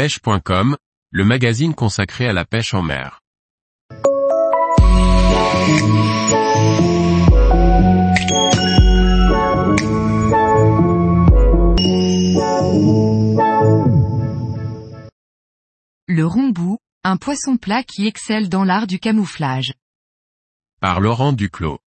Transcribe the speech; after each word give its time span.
pêche.com, 0.00 0.78
le 1.10 1.24
magazine 1.26 1.74
consacré 1.74 2.26
à 2.26 2.32
la 2.32 2.46
pêche 2.46 2.72
en 2.72 2.80
mer. 2.80 3.20
Le 16.08 16.24
rombou, 16.24 16.78
un 17.04 17.18
poisson 17.18 17.58
plat 17.58 17.82
qui 17.82 18.06
excelle 18.06 18.48
dans 18.48 18.64
l'art 18.64 18.86
du 18.86 18.98
camouflage. 18.98 19.74
Par 20.80 21.00
Laurent 21.00 21.34
Duclos. 21.34 21.78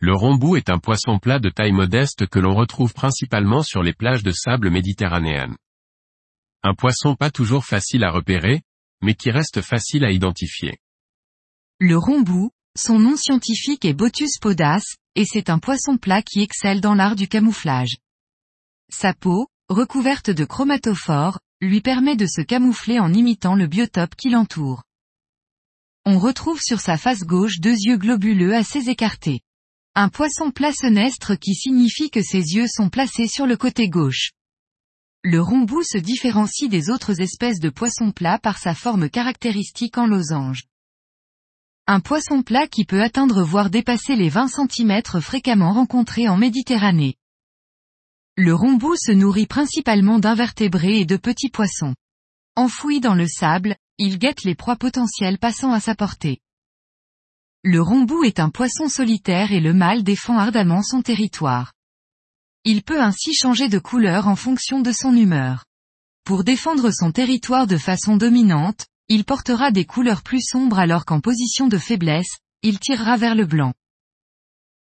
Le 0.00 0.14
rombou 0.14 0.56
est 0.56 0.68
un 0.68 0.78
poisson 0.78 1.18
plat 1.18 1.38
de 1.38 1.48
taille 1.48 1.72
modeste 1.72 2.26
que 2.26 2.38
l'on 2.38 2.54
retrouve 2.54 2.92
principalement 2.92 3.62
sur 3.62 3.82
les 3.82 3.94
plages 3.94 4.22
de 4.22 4.32
sable 4.32 4.68
méditerranéennes. 4.68 5.56
Un 6.66 6.74
poisson 6.74 7.14
pas 7.14 7.30
toujours 7.30 7.66
facile 7.66 8.04
à 8.04 8.10
repérer, 8.10 8.62
mais 9.02 9.14
qui 9.14 9.30
reste 9.30 9.60
facile 9.60 10.02
à 10.02 10.10
identifier. 10.10 10.78
Le 11.78 11.98
rombou, 11.98 12.52
son 12.74 12.98
nom 12.98 13.16
scientifique 13.18 13.84
est 13.84 13.92
Botus 13.92 14.38
podas, 14.40 14.82
et 15.14 15.26
c'est 15.26 15.50
un 15.50 15.58
poisson 15.58 15.98
plat 15.98 16.22
qui 16.22 16.40
excelle 16.40 16.80
dans 16.80 16.94
l'art 16.94 17.16
du 17.16 17.28
camouflage. 17.28 17.98
Sa 18.90 19.12
peau, 19.12 19.46
recouverte 19.68 20.30
de 20.30 20.46
chromatophores, 20.46 21.38
lui 21.60 21.82
permet 21.82 22.16
de 22.16 22.26
se 22.26 22.40
camoufler 22.40 22.98
en 22.98 23.12
imitant 23.12 23.56
le 23.56 23.66
biotope 23.66 24.14
qui 24.16 24.30
l'entoure. 24.30 24.84
On 26.06 26.18
retrouve 26.18 26.62
sur 26.62 26.80
sa 26.80 26.96
face 26.96 27.24
gauche 27.24 27.60
deux 27.60 27.76
yeux 27.76 27.98
globuleux 27.98 28.54
assez 28.54 28.88
écartés. 28.88 29.40
Un 29.94 30.08
poisson 30.08 30.50
plat 30.50 30.72
senestre 30.72 31.34
qui 31.34 31.54
signifie 31.54 32.08
que 32.08 32.22
ses 32.22 32.54
yeux 32.54 32.68
sont 32.68 32.88
placés 32.88 33.28
sur 33.28 33.46
le 33.46 33.58
côté 33.58 33.90
gauche. 33.90 34.30
Le 35.26 35.40
rombou 35.40 35.82
se 35.82 35.96
différencie 35.96 36.68
des 36.68 36.90
autres 36.90 37.22
espèces 37.22 37.58
de 37.58 37.70
poissons 37.70 38.12
plats 38.12 38.38
par 38.38 38.58
sa 38.58 38.74
forme 38.74 39.08
caractéristique 39.08 39.96
en 39.96 40.06
losange. 40.06 40.64
Un 41.86 42.00
poisson 42.00 42.42
plat 42.42 42.68
qui 42.68 42.84
peut 42.84 43.02
atteindre 43.02 43.42
voire 43.42 43.70
dépasser 43.70 44.16
les 44.16 44.28
20 44.28 44.48
cm 44.48 45.00
fréquemment 45.22 45.72
rencontrés 45.72 46.28
en 46.28 46.36
Méditerranée. 46.36 47.16
Le 48.36 48.54
rombou 48.54 48.96
se 48.96 49.12
nourrit 49.12 49.46
principalement 49.46 50.18
d'invertébrés 50.18 51.00
et 51.00 51.06
de 51.06 51.16
petits 51.16 51.48
poissons. 51.48 51.94
Enfoui 52.54 53.00
dans 53.00 53.14
le 53.14 53.26
sable, 53.26 53.76
il 53.96 54.18
guette 54.18 54.44
les 54.44 54.54
proies 54.54 54.76
potentielles 54.76 55.38
passant 55.38 55.72
à 55.72 55.80
sa 55.80 55.94
portée. 55.94 56.40
Le 57.62 57.80
rombou 57.80 58.24
est 58.24 58.40
un 58.40 58.50
poisson 58.50 58.90
solitaire 58.90 59.52
et 59.52 59.60
le 59.60 59.72
mâle 59.72 60.02
défend 60.02 60.36
ardemment 60.36 60.82
son 60.82 61.00
territoire. 61.00 61.73
Il 62.66 62.82
peut 62.82 63.02
ainsi 63.02 63.34
changer 63.34 63.68
de 63.68 63.78
couleur 63.78 64.26
en 64.26 64.36
fonction 64.36 64.80
de 64.80 64.90
son 64.90 65.14
humeur. 65.14 65.66
Pour 66.24 66.44
défendre 66.44 66.90
son 66.90 67.12
territoire 67.12 67.66
de 67.66 67.76
façon 67.76 68.16
dominante, 68.16 68.86
il 69.08 69.24
portera 69.24 69.70
des 69.70 69.84
couleurs 69.84 70.22
plus 70.22 70.40
sombres 70.40 70.78
alors 70.78 71.04
qu'en 71.04 71.20
position 71.20 71.68
de 71.68 71.76
faiblesse, 71.76 72.38
il 72.62 72.78
tirera 72.78 73.18
vers 73.18 73.34
le 73.34 73.44
blanc. 73.44 73.74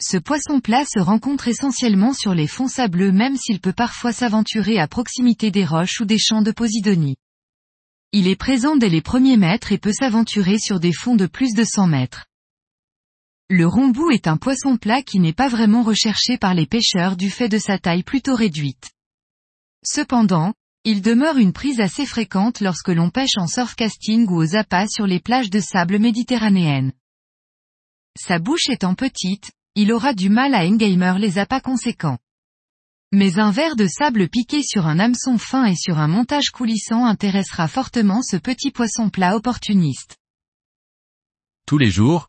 Ce 0.00 0.16
poisson 0.16 0.60
plat 0.60 0.84
se 0.84 1.00
rencontre 1.00 1.48
essentiellement 1.48 2.12
sur 2.12 2.34
les 2.34 2.46
fonds 2.46 2.68
sableux 2.68 3.10
même 3.10 3.36
s'il 3.36 3.60
peut 3.60 3.72
parfois 3.72 4.12
s'aventurer 4.12 4.78
à 4.78 4.86
proximité 4.86 5.50
des 5.50 5.64
roches 5.64 6.00
ou 6.00 6.04
des 6.04 6.18
champs 6.18 6.42
de 6.42 6.52
Posidonie. 6.52 7.16
Il 8.12 8.28
est 8.28 8.36
présent 8.36 8.76
dès 8.76 8.90
les 8.90 9.02
premiers 9.02 9.36
mètres 9.36 9.72
et 9.72 9.78
peut 9.78 9.92
s'aventurer 9.92 10.60
sur 10.60 10.78
des 10.78 10.92
fonds 10.92 11.16
de 11.16 11.26
plus 11.26 11.52
de 11.54 11.64
100 11.64 11.88
mètres. 11.88 12.26
Le 13.48 13.64
rombou 13.64 14.10
est 14.10 14.26
un 14.26 14.36
poisson 14.36 14.76
plat 14.76 15.02
qui 15.02 15.20
n'est 15.20 15.32
pas 15.32 15.48
vraiment 15.48 15.84
recherché 15.84 16.36
par 16.36 16.52
les 16.52 16.66
pêcheurs 16.66 17.16
du 17.16 17.30
fait 17.30 17.48
de 17.48 17.58
sa 17.58 17.78
taille 17.78 18.02
plutôt 18.02 18.34
réduite. 18.34 18.90
Cependant, 19.84 20.52
il 20.82 21.00
demeure 21.00 21.36
une 21.36 21.52
prise 21.52 21.80
assez 21.80 22.06
fréquente 22.06 22.58
lorsque 22.60 22.88
l'on 22.88 23.10
pêche 23.10 23.36
en 23.36 23.46
surfcasting 23.46 24.26
ou 24.28 24.42
aux 24.42 24.56
appâts 24.56 24.88
sur 24.88 25.06
les 25.06 25.20
plages 25.20 25.48
de 25.48 25.60
sable 25.60 26.00
méditerranéennes. 26.00 26.92
Sa 28.18 28.40
bouche 28.40 28.68
étant 28.68 28.96
petite, 28.96 29.52
il 29.76 29.92
aura 29.92 30.12
du 30.12 30.28
mal 30.28 30.52
à 30.52 30.64
engamer 30.64 31.16
les 31.20 31.38
appâts 31.38 31.60
conséquents. 31.60 32.18
Mais 33.12 33.38
un 33.38 33.52
verre 33.52 33.76
de 33.76 33.86
sable 33.86 34.28
piqué 34.28 34.64
sur 34.64 34.88
un 34.88 34.98
hameçon 34.98 35.38
fin 35.38 35.66
et 35.66 35.76
sur 35.76 35.98
un 35.98 36.08
montage 36.08 36.50
coulissant 36.50 37.04
intéressera 37.04 37.68
fortement 37.68 38.22
ce 38.22 38.36
petit 38.36 38.72
poisson 38.72 39.08
plat 39.08 39.36
opportuniste. 39.36 40.16
Tous 41.64 41.78
les 41.78 41.90
jours, 41.90 42.28